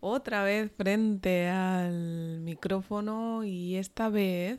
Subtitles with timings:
[0.00, 4.58] Otra vez frente al micrófono y esta vez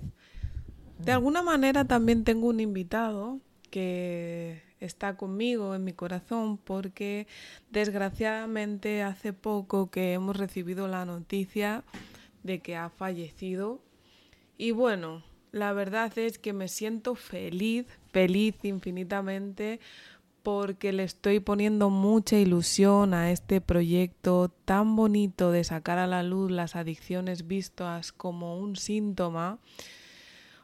[1.00, 7.28] de alguna manera también tengo un invitado que está conmigo en mi corazón porque
[7.70, 11.84] desgraciadamente hace poco que hemos recibido la noticia
[12.44, 13.82] de que ha fallecido.
[14.58, 19.80] Y bueno, la verdad es que me siento feliz, feliz infinitamente
[20.48, 26.24] porque le estoy poniendo mucha ilusión a este proyecto tan bonito de sacar a la
[26.24, 29.60] luz las adicciones vistas como un síntoma,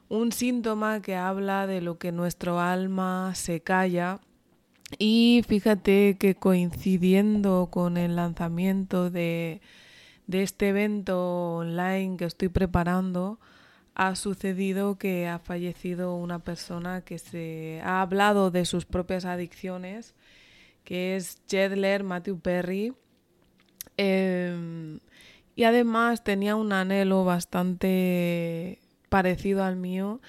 [0.08, 4.22] un síntoma que habla de lo que nuestro alma se calla.
[5.00, 9.60] Y fíjate que coincidiendo con el lanzamiento de,
[10.28, 13.38] de este evento online que estoy preparando,
[13.96, 20.16] ha sucedido que ha fallecido una persona que se ha hablado de sus propias adicciones,
[20.84, 22.94] que es Jedler Matthew Perry.
[23.98, 25.00] Em,
[25.56, 30.20] y además tenía un anhelo bastante parecido al mío,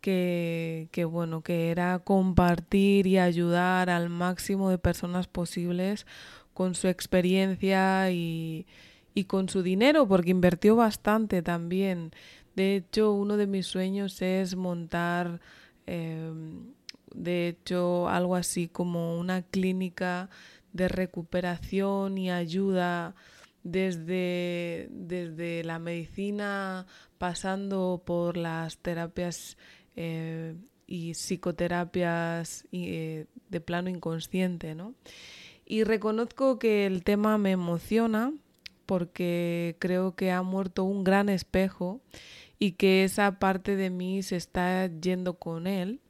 [0.00, 6.06] que, bueno, que era compartir y ayudar al máximo de personas posibles
[6.54, 8.66] con su experiencia y,
[9.14, 12.12] y con su dinero, porque invirtió bastante también.
[12.58, 15.40] De hecho, uno de mis sueños es montar,
[15.86, 16.74] em,
[17.14, 20.28] de hecho, algo así como una clínica
[20.72, 23.14] de recuperación y ayuda
[23.62, 26.86] desde, desde la medicina,
[27.18, 29.56] pasando por las terapias
[29.94, 30.56] eh,
[30.88, 34.94] y psicoterapias eh, de plano inconsciente, ¿no?
[35.64, 38.32] Y reconozco que el tema me emociona
[38.84, 42.00] porque creo que ha muerto un gran espejo
[42.58, 46.00] y que esa parte de mí se está yendo con él.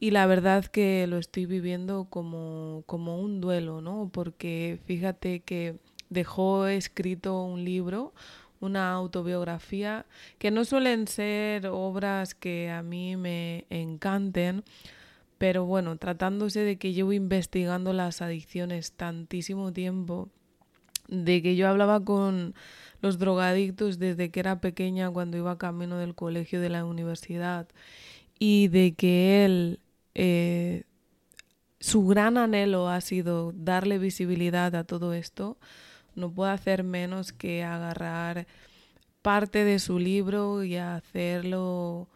[0.00, 4.10] Y la verdad que lo estoy viviendo como, como un duelo, ¿no?
[4.12, 5.76] Porque fíjate que
[6.08, 8.14] dejó escrito un libro,
[8.60, 10.06] una autobiografía,
[10.38, 14.64] que no suelen ser obras que a mí me encanten,
[15.38, 20.28] pero bueno, tratándose de que llevo investigando las adicciones tantísimo tiempo,
[21.08, 22.54] de que yo hablaba con
[23.00, 27.68] los drogadictos desde que era pequeña cuando iba camino del colegio de la universidad
[28.38, 29.80] y de que él,
[30.14, 30.84] eh,
[31.80, 35.58] su gran anhelo ha sido darle visibilidad a todo esto,
[36.14, 38.46] no puedo hacer menos que agarrar
[39.22, 42.08] parte de su libro y hacerlo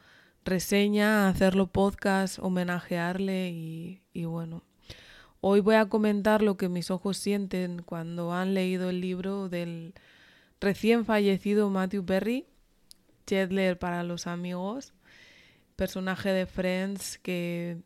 [0.45, 4.63] reseña, hacerlo podcast, homenajearle y, y bueno.
[5.45, 9.93] Hoy voy a comentar lo que mis ojos sienten cuando han leído el libro del
[10.61, 12.47] recién fallecido Matthew Perry,
[13.27, 14.95] Chandler para los amigos,
[15.75, 17.79] personaje de Friends que,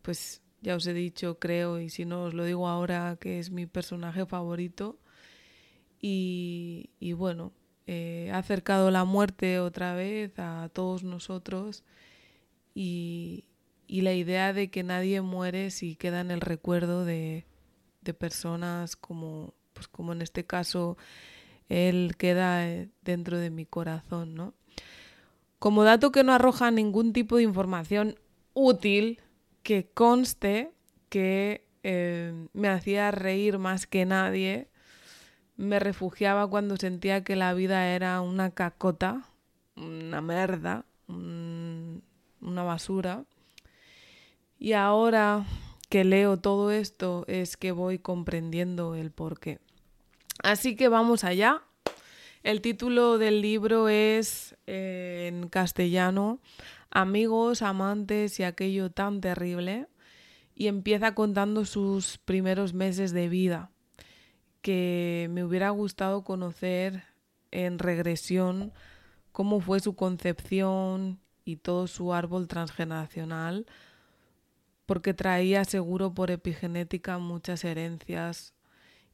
[0.00, 3.50] pues ya os he dicho, creo, y si no os lo digo ahora, que es
[3.50, 4.98] mi personaje favorito.
[6.00, 7.52] Y, bueno,
[7.86, 11.84] eh, ha acercado la muerte otra vez a todos nosotros
[12.74, 13.44] y,
[13.86, 17.46] y, la idea de que nadie muere si queda en el recuerdo de,
[18.02, 20.96] de personas como, pues como en este caso
[21.68, 24.54] él queda eh, dentro de mi corazón, ¿no?
[25.58, 28.18] Como dato que no arroja ningún tipo de información
[28.54, 29.20] útil,
[29.62, 30.72] que conste
[31.08, 34.68] que eh, me hacía reír más que nadie,
[35.56, 39.24] me refugiaba cuando sentía que la vida era una cacota,
[39.76, 43.24] una merda, una basura.
[44.58, 45.44] Y ahora
[45.88, 49.60] que leo todo esto es que voy comprendiendo el porqué.
[50.42, 51.62] Así que vamos allá.
[52.42, 56.40] El título del libro es eh, en castellano
[56.90, 59.88] Amigos, amantes y aquello tan terrible
[60.54, 63.70] y empieza contando sus primeros meses de vida
[64.62, 67.04] que me hubiera gustado conocer
[67.50, 68.72] en regresión
[69.32, 73.66] cómo fue su concepción y todo su árbol transgeneracional
[74.86, 78.54] porque traía seguro por epigenética muchas herencias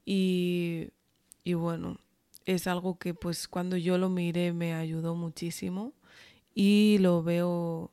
[0.05, 0.91] y
[1.45, 1.99] y bueno,
[2.45, 5.93] es algo que pues cuando yo lo miré me ayudó muchísimo
[6.55, 7.91] y lo veo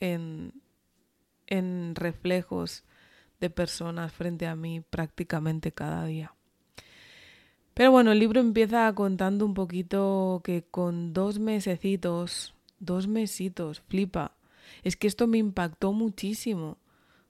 [0.00, 0.52] en,
[1.46, 2.84] en reflejos
[3.40, 6.34] de personas frente a mí prácticamente cada día.
[7.74, 14.36] Pero bueno, el libro empieza contando un poquito que con dos mesecitos, dos mesitos, flipa.
[14.82, 16.78] Es que esto me impactó muchísimo.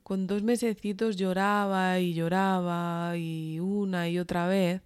[0.08, 4.80] Con dos mesecitos lloraba y lloraba y una y otra vez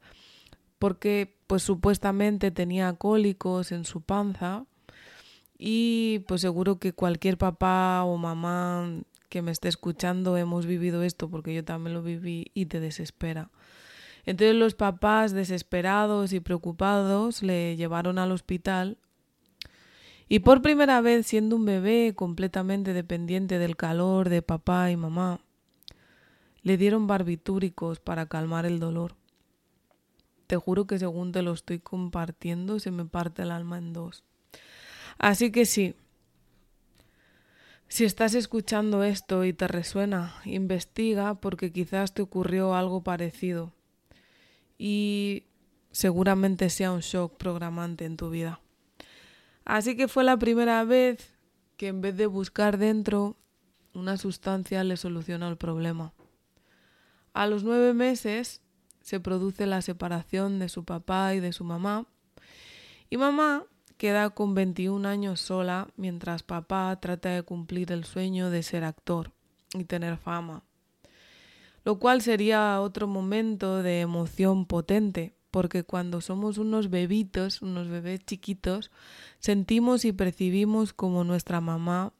[0.80, 4.64] porque pues supuestamente tenía cólicos en su panza
[5.56, 11.30] y pues seguro que cualquier papá o mamá que me esté escuchando hemos vivido esto
[11.30, 13.52] porque yo también lo viví y te desespera.
[14.24, 18.98] Entonces los papás desesperados y preocupados le llevaron al hospital
[20.32, 25.40] y por primera vez siendo un bebé completamente dependiente del calor de papá y mamá,
[26.62, 29.14] le dieron barbitúricos para calmar el dolor.
[30.46, 34.24] Te juro que según te lo estoy compartiendo se me parte el alma en dos.
[35.18, 35.96] Así que sí,
[37.88, 43.74] si estás escuchando esto y te resuena, investiga porque quizás te ocurrió algo parecido
[44.78, 45.44] y
[45.90, 48.62] seguramente sea un shock programante en tu vida.
[49.64, 51.36] Así que fue la primera vez
[51.76, 53.36] que en vez de buscar dentro,
[53.94, 56.12] una sustancia le solucionó el problema.
[57.34, 58.60] A los nueve meses
[59.00, 62.06] se produce la separación de su papá y de su mamá.
[63.10, 63.64] Y mamá
[63.96, 69.32] queda con 21 años sola mientras papá trata de cumplir el sueño de ser actor
[69.74, 70.64] y tener fama.
[71.84, 78.24] Lo cual sería otro momento de emoción potente, porque cuando somos unos bebitos, unos bebés
[78.24, 78.90] chiquitos,
[79.38, 82.12] sentimos y percibimos como nuestra mamá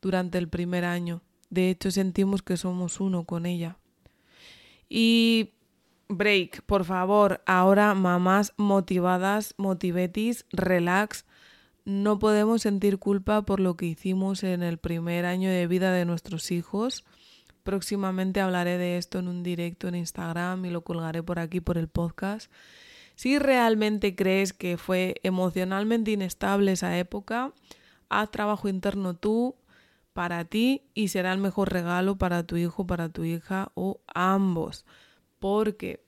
[0.00, 1.22] durante el primer año.
[1.48, 3.78] De hecho, sentimos que somos uno con ella.
[4.88, 5.54] Y
[6.08, 7.42] break, por favor.
[7.46, 11.24] Ahora, mamás motivadas, motivetis, relax.
[11.86, 16.04] No podemos sentir culpa por lo que hicimos en el primer año de vida de
[16.04, 17.04] nuestros hijos.
[17.62, 21.78] Próximamente hablaré de esto en un directo en Instagram y lo colgaré por aquí por
[21.78, 22.50] el podcast.
[23.14, 27.52] Si realmente crees que fue emocionalmente inestable esa época,
[28.08, 29.56] haz trabajo interno tú,
[30.12, 34.84] para ti, y será el mejor regalo para tu hijo, para tu hija o ambos
[35.40, 36.04] porque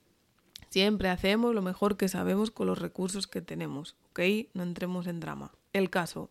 [0.68, 4.20] siempre hacemos lo mejor que sabemos con los recursos que tenemos, ¿ok?
[4.54, 5.50] No entremos en drama.
[5.72, 6.30] El caso.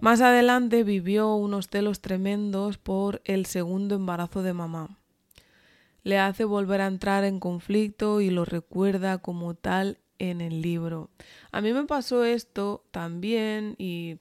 [0.00, 4.96] Más adelante vivió unos celos tremendos por el segundo embarazo de mamá.
[6.04, 11.10] Le hace volver a entrar en conflicto y lo recuerda como tal en el libro.
[11.50, 14.18] A mí me pasó esto también y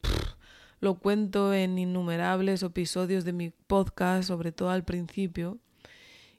[0.80, 5.60] lo cuento en innumerables episodios de mi podcast, sobre todo al principio.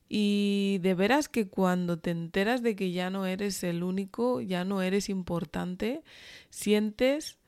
[0.09, 4.65] Y de veras que cuando te enteras de que ya no eres el único, ya
[4.65, 6.03] no eres importante,
[6.51, 7.39] sientes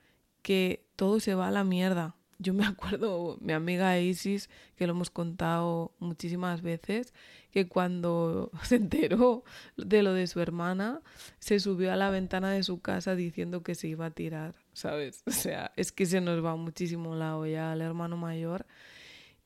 [0.43, 2.15] que todo se va a la mierda.
[2.39, 7.15] Yo me acuerdo, mi amiga Isis, que lo hemos contado muchísimas veces,
[7.51, 9.43] que cuando se enteró
[9.79, 11.01] de lo de su hermana,
[11.39, 15.23] se subió a la ventana de su casa diciendo que se iba a tirar, ¿sabes?
[15.27, 18.67] O sea, es que se nos va muchísimo la olla al hermano mayor.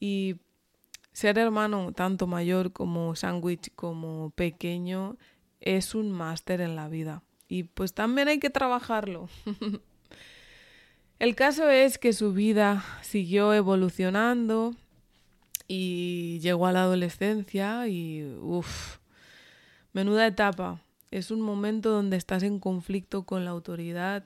[0.01, 0.41] Y
[1.13, 5.19] ser hermano tanto mayor como sándwich como pequeño
[5.61, 9.29] es un máster en la vida y pues también hay que trabajarlo.
[11.19, 14.75] El caso es que su vida siguió evolucionando
[15.69, 18.99] y llegó a la adolescencia y uff,
[19.93, 20.83] menuda etapa.
[21.11, 24.25] Es un momento donde estás en conflicto con la autoridad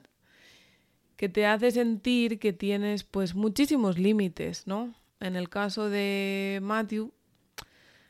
[1.15, 4.95] que te hace sentir que tienes pues muchísimos límites, ¿no?
[5.19, 7.11] En el caso de Matthew,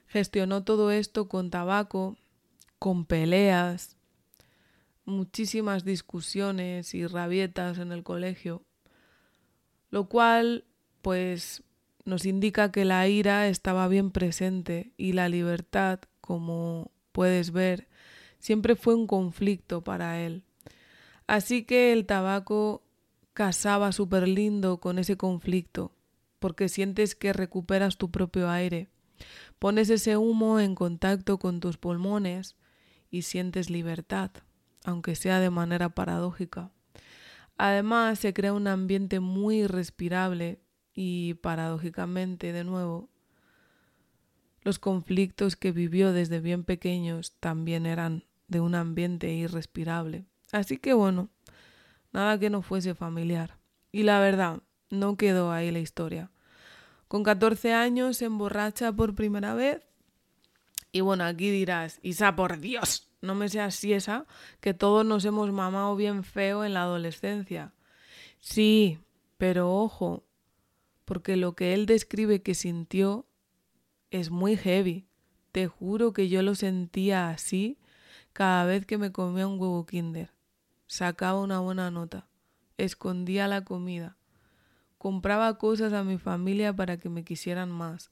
[0.08, 2.18] gestionó todo esto con tabaco,
[2.78, 3.98] con peleas,
[5.06, 8.64] muchísimas discusiones y rabietas en el colegio,
[9.90, 10.66] lo cual
[11.02, 11.64] pues
[12.06, 17.88] nos indica que la ira estaba bien presente y la libertad, como puedes ver,
[18.40, 20.44] siempre fue un conflicto para él.
[21.28, 22.84] Así que el tabaco
[23.34, 25.94] casaba súper lindo con ese conflicto
[26.40, 28.88] porque sientes que recuperas tu propio aire.
[29.60, 32.56] Pones ese humo en contacto con tus pulmones
[33.12, 34.32] y sientes libertad,
[34.86, 36.72] aunque sea de manera paradójica.
[37.62, 40.62] Además, se crea un ambiente muy respirable
[40.94, 43.10] y, paradójicamente, de nuevo,
[44.62, 50.24] los conflictos que vivió desde bien pequeños también eran de un ambiente irrespirable.
[50.54, 51.28] Así que bueno,
[52.14, 53.58] nada que no fuese familiar.
[53.92, 56.32] Y la verdad, no quedó ahí la historia.
[57.10, 59.86] Con 14 años se emborracha por primera vez.
[60.94, 64.26] Y bueno, aquí dirás, Isa, por Dios, no me seas esa,
[64.60, 67.74] que todos nos hemos mamado bien feo en la adolescencia.
[68.40, 69.00] Sí,
[69.38, 70.24] pero ojo,
[71.06, 73.26] porque lo que él describe que sintió
[74.12, 75.08] es muy heavy.
[75.52, 77.80] Te juro que yo lo sentía así
[78.34, 80.32] cada vez que me comía un huevo kinder.
[80.88, 82.28] Sacaba una buena nota.
[82.78, 84.18] Escondía la comida.
[84.98, 88.12] Compraba cosas a mi familia para que me quisieran más.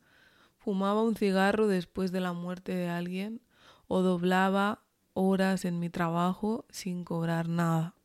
[0.58, 3.42] Fumaba un cigarro después de la muerte de alguien
[3.88, 4.84] o doblaba
[5.18, 7.96] horas en mi trabajo sin cobrar nada.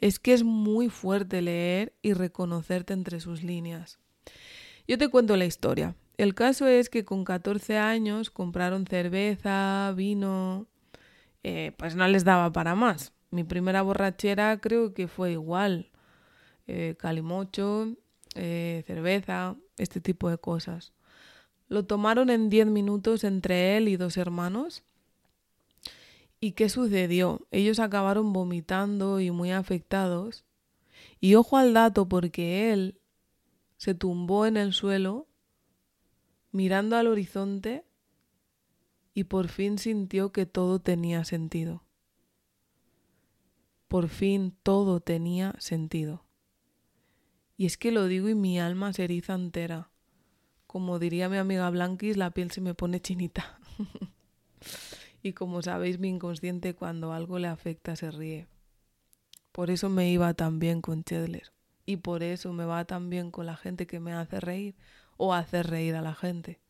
[0.00, 4.00] Es que es muy fuerte leer y reconocerte entre sus líneas.
[4.88, 5.94] Yo te cuento la historia.
[6.16, 10.66] El caso es que con 14 años compraron cerveza, vino,
[11.44, 13.12] eh, pues no les daba para más.
[13.30, 15.90] Mi primera borrachera creo que fue igual.
[16.66, 17.94] Eh, calimocho,
[18.34, 20.92] eh, cerveza, este tipo de cosas.
[21.68, 24.82] Lo tomaron en 10 minutos entre él y dos hermanos
[26.40, 27.46] ¿Y qué sucedió?
[27.50, 30.46] Ellos acabaron vomitando y muy afectados.
[31.20, 32.98] Y ojo al dato porque él
[33.76, 35.28] se tumbó en el suelo
[36.50, 37.84] mirando al horizonte
[39.12, 41.84] y por fin sintió que todo tenía sentido.
[43.88, 46.24] Por fin todo tenía sentido.
[47.56, 49.90] Y es que lo digo y mi alma se eriza entera.
[50.66, 53.60] Como diría mi amiga Blanquis, la piel se me pone chinita.
[55.22, 58.46] y como sabéis mi inconsciente cuando algo le afecta se ríe.
[59.52, 61.52] Por eso me iba tan bien con Chedler
[61.84, 64.76] y por eso me va tan bien con la gente que me hace reír
[65.16, 66.60] o hacer reír a la gente.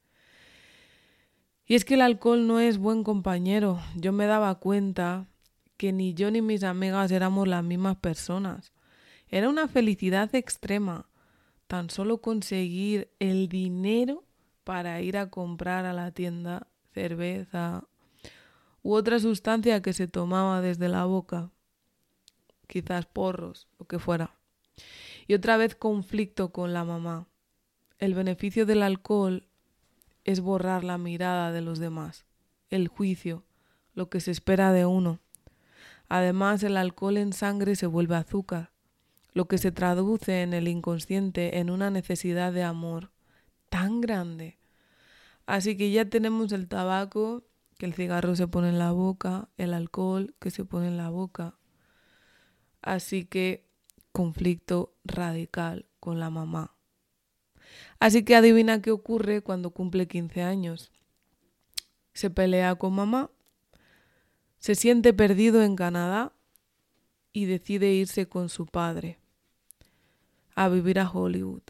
[1.67, 3.79] Y es que el alcohol no es buen compañero.
[3.95, 5.29] Yo me daba cuenta
[5.77, 8.73] que ni yo ni mis amigas éramos las mismas personas.
[9.29, 11.09] Era una felicidad extrema.
[11.69, 14.25] Tan solo conseguir el dinero
[14.65, 17.85] para ir a comprar a la tienda cerveza,
[18.83, 21.51] u otra sustancia que se tomaba desde la boca,
[22.67, 24.37] quizás porros, lo que fuera.
[25.27, 27.27] Y otra vez conflicto con la mamá.
[27.99, 29.47] El beneficio del alcohol
[30.25, 32.25] es borrar la mirada de los demás,
[32.71, 33.45] el juicio,
[33.95, 35.21] lo que se espera de uno.
[36.09, 38.73] Además, el alcohol en sangre se vuelve azúcar,
[39.33, 43.11] lo que se traduce en el inconsciente en una necesidad de amor
[43.69, 44.59] tan grande.
[45.47, 47.45] Así que ya tenemos el tabaco
[47.81, 51.09] que el cigarro se pone en la boca, el alcohol que se pone en la
[51.09, 51.55] boca.
[52.83, 53.67] Así que
[54.13, 56.77] conflicto radical con la mamá.
[57.99, 60.93] Así que adivina qué ocurre cuando cumple 15 años.
[62.13, 63.31] Se pelea con mamá,
[64.59, 66.35] se siente perdido en Canadá
[67.33, 69.21] y decide irse con su padre
[70.55, 71.63] a vivir a Hollywood.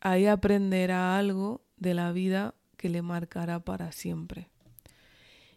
[0.00, 4.48] Ahí aprenderá algo de la vida que le marcará para siempre.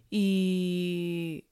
[0.10, 1.46] Y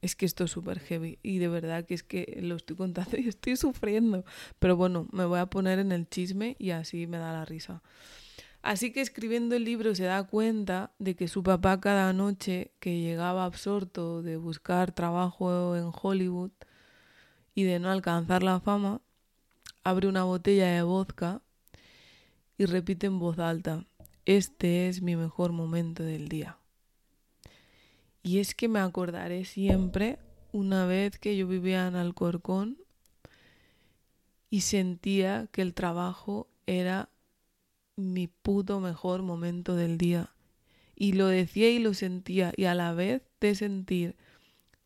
[0.00, 3.16] es que esto es súper heavy y de verdad que es que lo estoy contando
[3.16, 4.24] y estoy sufriendo.
[4.58, 7.82] Pero bueno, me voy a poner en el chisme y así me da la risa.
[8.62, 13.00] Así que escribiendo el libro se da cuenta de que su papá cada noche que
[13.00, 16.50] llegaba absorto de buscar trabajo en Hollywood
[17.54, 19.00] y de no alcanzar la fama,
[19.84, 21.40] abre una botella de vodka
[22.58, 23.86] y repite en voz alta,
[24.26, 26.57] este es mi mejor momento del día.
[28.22, 30.18] Y es que me acordaré siempre
[30.52, 32.78] una vez que yo vivía en Alcorcón
[34.50, 37.10] y sentía que el trabajo era
[37.96, 40.30] mi puto mejor momento del día.
[40.94, 44.16] Y lo decía y lo sentía y a la vez de sentir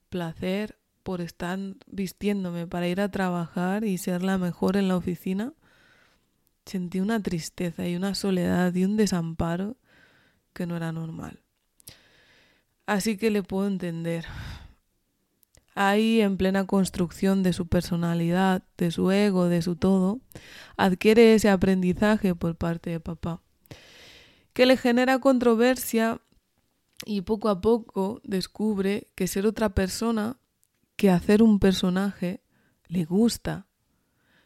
[0.09, 5.53] placer por estar vistiéndome para ir a trabajar y ser la mejor en la oficina,
[6.65, 9.77] sentí una tristeza y una soledad y un desamparo
[10.53, 11.41] que no era normal.
[12.87, 14.27] Así que le puedo entender.
[15.75, 20.21] Ahí, en plena construcción de su personalidad, de su ego, de su todo,
[20.77, 23.41] adquiere ese aprendizaje por parte de papá,
[24.53, 26.21] que le genera controversia
[27.07, 30.39] y poco a poco descubre que ser otra persona,
[30.97, 32.43] que hacer un personaje,
[32.89, 33.67] le gusta.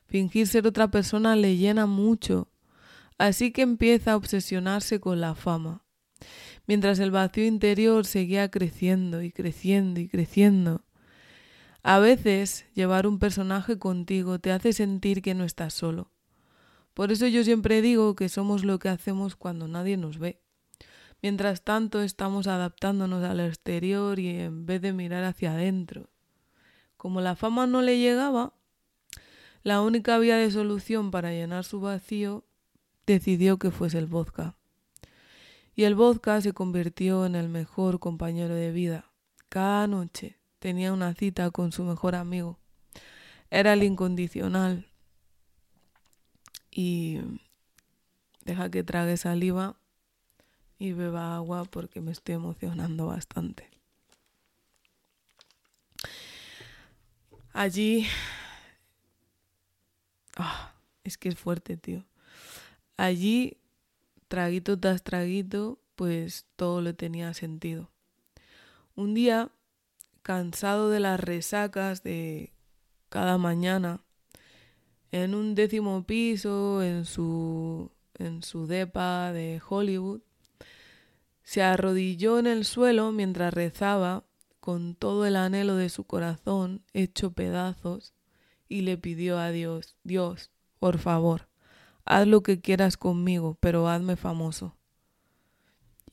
[0.07, 2.53] Fingir ser otra persona le llena mucho,
[3.19, 5.86] así que empieza a obsesionarse con la fama
[6.67, 10.85] mientras el vacío interior seguía creciendo y creciendo y creciendo.
[11.83, 16.11] A veces llevar un personaje contigo te hace sentir que no estás solo.
[16.95, 20.41] Por eso yo siempre digo que somos lo que hacemos cuando nadie nos ve.
[21.23, 26.11] Mientras tanto estamos adaptándonos al exterior y en vez de mirar hacia adentro.
[26.97, 28.55] Como la fama no le llegaba,
[29.63, 32.45] la única vía de solución para llenar su vacío
[33.07, 34.57] decidió que fuese el vodka
[35.77, 39.13] y el vodka se convirtió en el mejor compañero de vida.
[39.51, 42.59] Cada noche tenía una cita con su mejor amigo.
[43.51, 44.87] Era el incondicional.
[46.71, 47.21] Y
[48.43, 49.77] deja que trague saliva
[50.79, 53.69] y beba agua porque me estoy emocionando bastante.
[57.53, 58.07] Allí...
[60.37, 60.73] Ah,
[61.05, 62.05] es que es fuerte, tío.
[62.97, 63.59] Allí
[64.29, 67.91] traguito tras traguito, pues todo le tenía sentido.
[68.95, 69.51] Un día,
[70.23, 72.53] cansado de las resacas de
[73.09, 74.03] cada mañana,
[75.11, 80.21] en un décimo piso, en su, en su depa de Hollywood,
[81.43, 84.25] se arrodilló en el suelo mientras rezaba
[84.61, 88.15] con todo el anhelo de su corazón hecho pedazos
[88.69, 91.49] y le pidió a Dios, Dios, por favor,
[92.07, 94.77] haz lo que quieras conmigo, pero hazme famoso.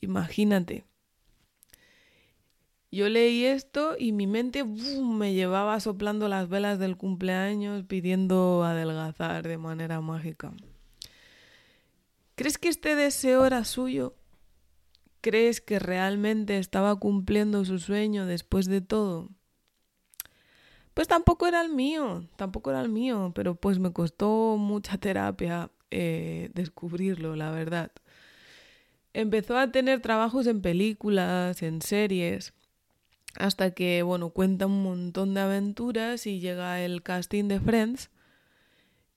[0.00, 0.84] Imagínate.
[2.90, 9.46] Yo leí esto y mi mente me llevaba soplando las velas del cumpleaños pidiendo adelgazar
[9.48, 10.52] de manera mágica.
[12.36, 14.14] ¿Crees que este deseo era suyo?
[15.20, 19.30] ¿Crees que realmente estaba cumpliendo su sueño después de todo?
[20.94, 25.70] Pues tampoco era el mío, tampoco era el mío, pero pues me costó mucha terapia
[25.96, 27.92] eh, descubrirlo, la verdad.
[29.12, 32.52] Empezó a tener trabajos en películas, en series,
[33.36, 38.10] hasta que, bueno, cuenta un montón de aventuras y llega el casting de Friends,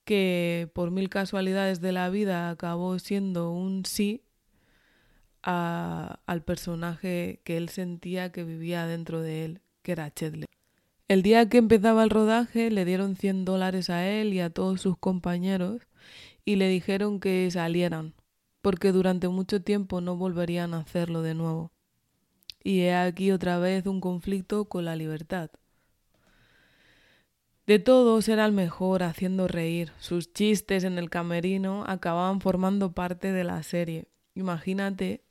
[0.04, 4.22] que por mil casualidades de la vida acabó siendo un sí
[5.42, 10.46] al personaje que él sentía que vivía dentro de él, que era Chandler.
[11.08, 14.80] El día que empezaba el rodaje le dieron 100 dólares a él y a todos
[14.80, 15.87] sus compañeros
[16.48, 18.14] y le dijeron que salieran,
[18.62, 21.72] porque durante mucho tiempo no volverían a hacerlo de nuevo.
[22.64, 25.50] Y he aquí otra vez un conflicto con la libertad.
[27.66, 29.92] De todos era el mejor haciendo reír.
[29.98, 34.08] Sus chistes en el camerino acababan formando parte de la serie.
[34.34, 35.22] Imagínate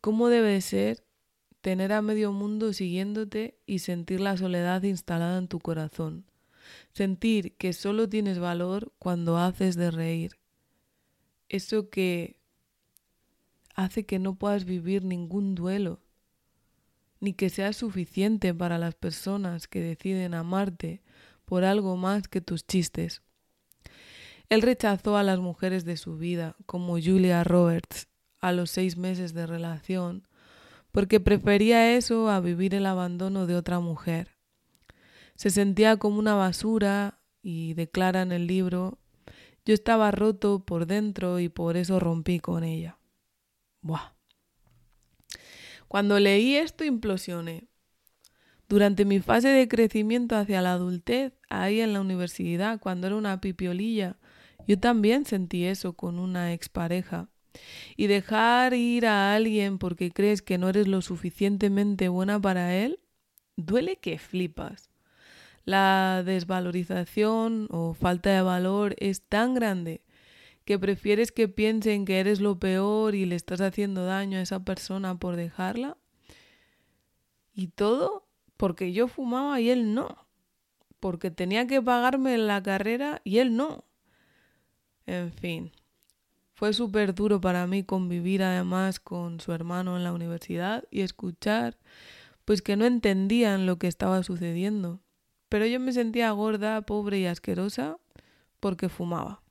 [0.00, 1.04] ¿Cómo debe ser
[1.60, 6.24] tener a medio mundo siguiéndote y sentir la soledad instalada en tu corazón?
[6.98, 10.32] Sentir que solo tienes valor cuando haces de reír.
[11.48, 12.40] Eso que
[13.76, 16.02] hace que no puedas vivir ningún duelo,
[17.20, 21.00] ni que sea suficiente para las personas que deciden amarte
[21.44, 23.22] por algo más que tus chistes.
[24.48, 28.08] Él rechazó a las mujeres de su vida, como Julia Roberts,
[28.40, 30.26] a los seis meses de relación,
[30.90, 34.37] porque prefería eso a vivir el abandono de otra mujer.
[35.38, 38.98] Se sentía como una basura y declara en el libro,
[39.64, 42.98] yo estaba roto por dentro y por eso rompí con ella.
[43.80, 44.14] Buah.
[45.86, 47.68] Cuando leí esto implosioné.
[48.68, 53.40] Durante mi fase de crecimiento hacia la adultez, ahí en la universidad, cuando era una
[53.40, 54.16] pipiolilla,
[54.66, 57.28] yo también sentí eso con una expareja.
[57.96, 62.98] Y dejar ir a alguien porque crees que no eres lo suficientemente buena para él,
[63.54, 64.90] duele que flipas.
[65.68, 70.00] La desvalorización o falta de valor es tan grande
[70.64, 74.64] que prefieres que piensen que eres lo peor y le estás haciendo daño a esa
[74.64, 75.98] persona por dejarla.
[77.52, 78.26] Y todo
[78.56, 80.26] porque yo fumaba y él no.
[81.00, 83.84] Porque tenía que pagarme la carrera y él no.
[85.04, 85.72] En fin,
[86.54, 91.76] fue súper duro para mí convivir además con su hermano en la universidad y escuchar
[92.46, 95.02] pues que no entendían lo que estaba sucediendo.
[95.48, 97.98] Pero yo me sentía gorda, pobre y asquerosa
[98.60, 99.42] porque fumaba.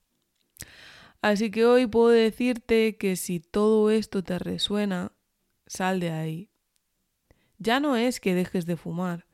[1.22, 5.14] Así que hoy puedo decirte que si todo esto te resuena,
[5.66, 6.50] sal de ahí.
[7.58, 9.26] Ya no es que dejes de fumar,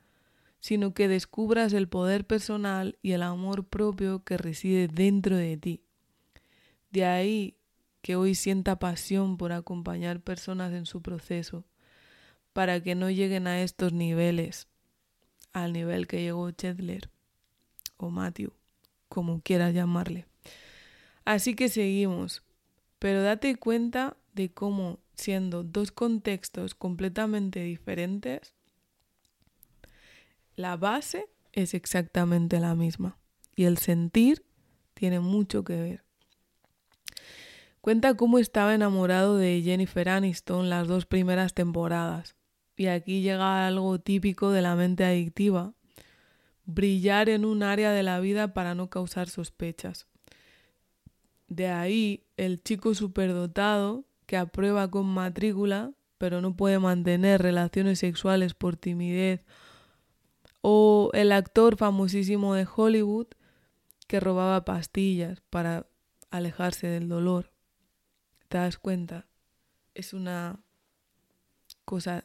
[0.60, 5.84] sino que descubras el poder personal y el amor propio que reside dentro de ti.
[6.92, 7.58] De ahí
[8.02, 11.66] que hoy sienta pasión por acompañar personas en su proceso,
[12.54, 14.68] para que no lleguen a estos niveles,
[15.54, 17.10] al nivel que llegó Chandler
[17.98, 18.52] o Matthew,
[19.08, 20.26] como quieras llamarle.
[21.26, 22.44] Así que seguimos,
[23.00, 28.54] pero date cuenta de cómo, siendo dos contextos completamente diferentes,
[30.56, 33.18] la base es exactamente la misma
[33.56, 34.46] y el sentir
[34.94, 36.04] tiene mucho que ver.
[37.82, 42.36] Cuenta cómo estaba enamorado de Jennifer Aniston las dos primeras temporadas.
[42.76, 45.74] Y aquí llega algo típico de la mente adictiva.
[46.66, 50.08] Brillar en un área de la vida para no causar sospechas.
[51.48, 58.54] De ahí el chico superdotado que aprueba con matrícula pero no puede mantener relaciones sexuales
[58.54, 59.44] por timidez.
[60.62, 63.28] O el actor famosísimo de Hollywood
[64.08, 65.86] que robaba pastillas para
[66.32, 67.54] alejarse del dolor
[68.54, 69.26] te das cuenta,
[69.96, 70.60] es una
[71.86, 72.24] cosa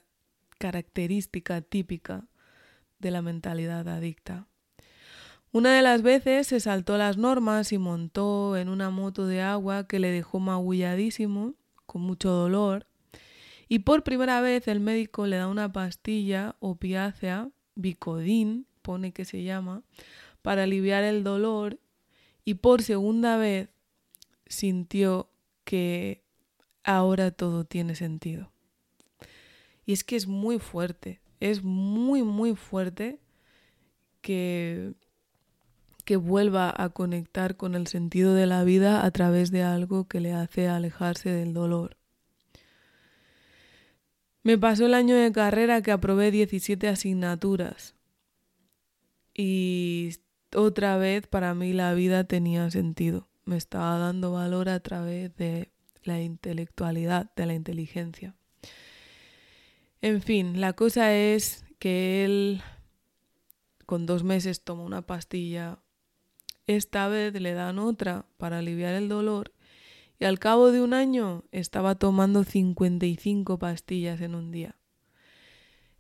[0.59, 2.27] característica típica
[2.99, 4.47] de la mentalidad adicta.
[5.51, 9.87] Una de las veces se saltó las normas y montó en una moto de agua
[9.87, 11.55] que le dejó magulladísimo,
[11.87, 12.87] con mucho dolor,
[13.69, 19.43] y por primera vez el médico le da una pastilla opiácea, Bicodin, pone que se
[19.43, 19.83] llama,
[20.43, 21.79] para aliviar el dolor
[22.45, 23.69] y por segunda vez
[24.47, 25.31] sintió
[25.65, 26.25] que
[26.83, 28.51] ahora todo tiene sentido.
[29.89, 33.21] Y es que es muy fuerte, es muy, muy fuerte
[34.21, 34.93] que,
[36.05, 40.21] que vuelva a conectar con el sentido de la vida a través de algo que
[40.21, 41.97] le hace alejarse del dolor.
[44.43, 47.95] Me pasó el año de carrera que aprobé 17 asignaturas
[49.33, 50.17] y
[50.55, 53.31] otra vez para mí la vida tenía sentido.
[53.47, 55.73] Me estaba dando valor a través de
[56.03, 58.38] la intelectualidad, de la inteligencia.
[60.01, 62.63] En fin, la cosa es que él
[63.87, 65.79] con dos meses toma una pastilla,
[66.67, 69.55] esta vez le dan otra para aliviar el dolor
[70.21, 74.77] y al cabo de un año estaba tomando 55 pastillas en un día.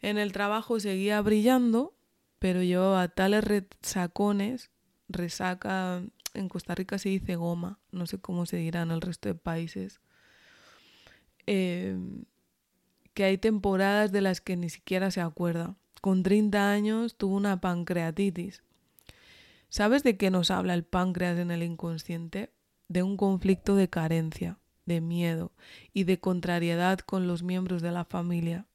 [0.00, 1.96] En el trabajo seguía brillando,
[2.38, 4.70] pero llevaba tales resacones,
[5.08, 6.02] resaca,
[6.34, 9.34] en Costa Rica se dice goma, no sé cómo se dirá en el resto de
[9.34, 10.00] países,
[11.46, 12.24] em,
[13.18, 15.74] que hay temporadas de las que ni siquiera se acuerda.
[16.00, 18.62] Con 30 años tuvo una pancreatitis.
[19.68, 22.52] ¿Sabes de qué nos habla el páncreas en el inconsciente?
[22.87, 25.52] de un conflicto de carencia, de miedo
[25.92, 28.66] y de contrariedad con los miembros de la familia.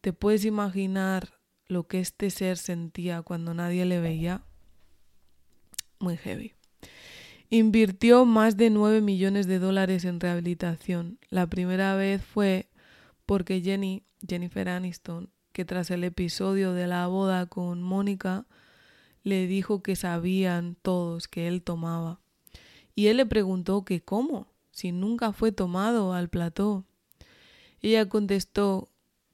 [0.00, 4.44] ¿Te puedes imaginar lo que este ser sentía cuando nadie le veía?
[5.98, 6.54] Muy heavy.
[7.50, 11.18] Invirtió más de 9 millones de dólares en rehabilitación.
[11.28, 12.70] La primera vez fue
[13.26, 18.46] porque Jenny, Jennifer Aniston, que tras el episodio de la boda con Mónica,
[19.22, 22.20] le dijo que sabían todos que él tomaba.
[22.94, 26.84] Y él le preguntó que cómo, si nunca fue tomado al plató.
[27.80, 28.88] Ella contestó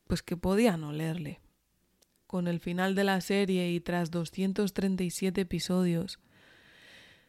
[0.06, 1.40] pues que podía no leerle.
[2.26, 6.18] Con el final de la serie y tras 237 episodios,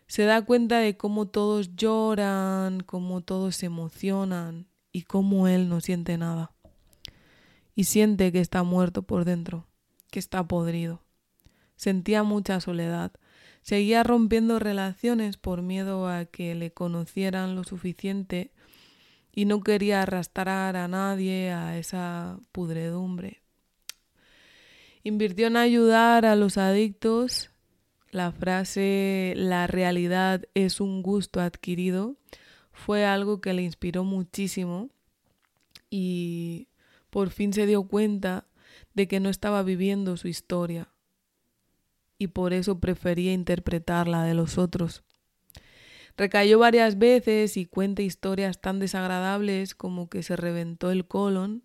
[0.08, 5.82] se da cuenta de cómo todos lloran, cómo todos se emocionan y cómo él no
[5.82, 6.53] siente nada.
[7.76, 9.68] Y siente que está muerto por dentro,
[10.12, 11.02] que está podrido.
[11.76, 13.12] Sentía mucha soledad,
[13.64, 18.52] Seguía rompiendo relaciones por miedo a que le conocieran lo suficiente
[19.32, 23.42] y no quería arrastrar a nadie a esa pudredumbre.
[25.04, 27.52] Invirtió en ayudar a los adictos.
[28.12, 32.18] La frase la realidad es un gusto adquirido
[32.74, 34.90] fue algo que le inspiró muchísimo
[35.90, 36.68] y
[37.14, 38.48] por fin se dio cuenta
[38.96, 40.92] de que no estaba viviendo su historia,
[42.18, 45.04] y por eso prefería interpretar la de los otros.
[46.18, 51.64] Recayó varias veces y cuenta historias tan desagradables como que se reventó el colon,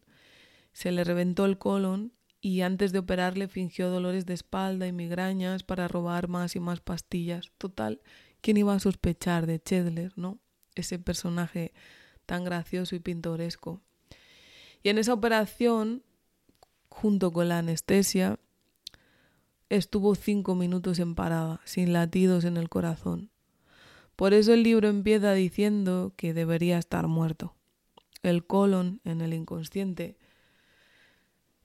[0.75, 5.63] se le reventó el colon y antes de operarle fingió dolores de espalda y migrañas
[5.63, 7.53] para robar más y más pastillas.
[7.57, 8.03] Total,
[8.43, 10.41] ¿quién iba a sospechar de Chedler, no?
[10.75, 11.73] Ese personaje
[12.27, 13.81] tan gracioso y pintoresco.
[14.83, 16.03] Y en esa operación,
[16.89, 18.39] junto con la anestesia,
[19.69, 23.31] estuvo cinco minutos en parada, sin latidos en el corazón.
[24.17, 27.55] Por eso el libro empieza diciendo que debería estar muerto.
[28.23, 30.17] El colon en el inconsciente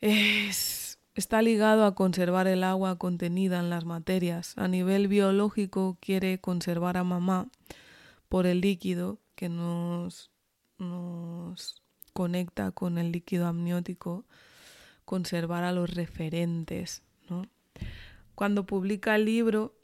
[0.02, 4.54] es, está ligado a conservar el agua contenida en las materias.
[4.58, 7.50] A nivel biológico quiere conservar a mamá
[8.30, 10.32] por el líquido que nos,
[10.78, 11.83] nos
[12.14, 14.24] conecta con el líquido amniótico,
[15.06, 17.02] conservar a los referentes.
[18.36, 19.76] Cuando publica el libro,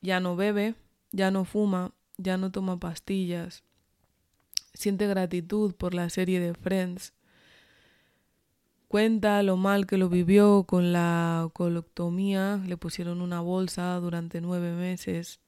[0.00, 0.74] ya no bebe,
[1.12, 3.62] ya no fuma, ya no toma pastillas.
[4.74, 7.12] Siente gratitud por la serie de Friends.
[8.88, 12.60] Cuenta lo mal que lo vivió con la coloctomía.
[12.66, 15.41] Le pusieron una bolsa durante nueve meses.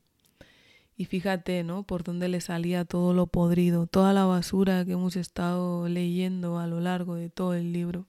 [0.97, 1.83] Y fíjate, ¿no?
[1.83, 6.67] Por dónde le salía todo lo podrido, toda la basura que hemos estado leyendo a
[6.67, 8.07] lo largo de todo el libro.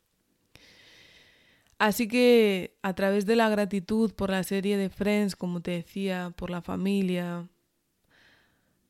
[1.77, 6.31] Así que a través de la gratitud por la serie de Friends, como te decía,
[6.35, 7.49] por la familia,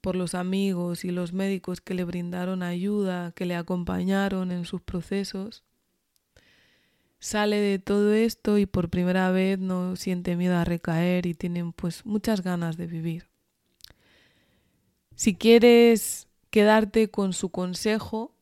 [0.02, 4.82] por los amigos y los médicos que le brindaron ayuda, que le acompañaron en sus
[4.82, 5.64] procesos,
[7.20, 11.74] sale de todo esto y por primera vez no siente miedo a recaer y tiene
[11.76, 13.35] pues muchas ganas de vivir.
[15.16, 18.36] Si quieres quedarte con su consejo,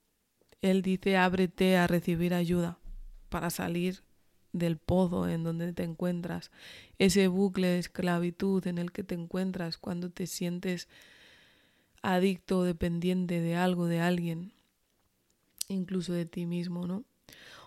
[0.64, 2.80] él dice ábrete a recibir ayuda
[3.30, 4.04] para salir
[4.54, 6.52] del pozo en donde te encuentras,
[6.98, 10.88] ese bucle de esclavitud en el que te encuentras cuando te sientes
[12.02, 14.54] adicto o dependiente de algo, de alguien,
[15.68, 17.04] incluso de ti mismo, ¿no?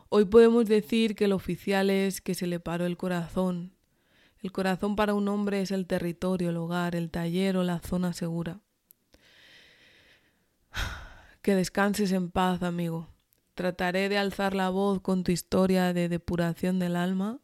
[0.08, 3.72] Hoy podemos decir que el oficial es que se le paró el corazón.
[4.40, 8.12] El corazón para un hombre es el territorio, el hogar, el taller o la zona
[8.12, 8.60] segura.
[11.42, 13.08] Que descanses en paz, amigo.
[13.54, 17.38] Trataré de alzar la voz con tu historia de depuración del alma.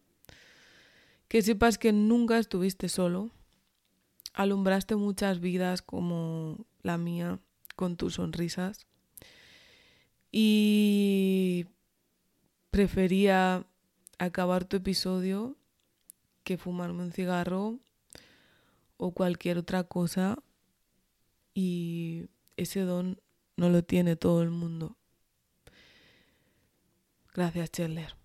[1.28, 3.30] Que sepas que nunca estuviste solo.
[4.34, 7.38] Alumbraste muchas vidas como la mía
[7.76, 8.86] con tus sonrisas.
[10.30, 11.66] Y
[12.70, 13.66] prefería
[14.18, 15.56] acabar tu episodio
[16.44, 17.78] que fumarme un cigarro
[18.96, 20.38] o cualquier otra cosa
[21.54, 22.28] y
[22.62, 23.20] ese don
[23.56, 24.96] no lo tiene todo el mundo.
[27.34, 28.21] Gracias, Chandler.